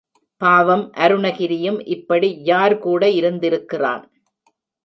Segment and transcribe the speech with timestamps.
[0.41, 4.03] பாவம் அருணகிரியும் இப்படி யார் கூட இருந்திருக்கிறான்.